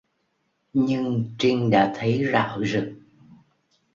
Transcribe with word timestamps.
Nhưng 0.73 1.31
trinh 1.37 1.69
đã 1.69 1.93
thấy 1.95 2.25
rạo 2.33 2.63
rực 2.65 2.93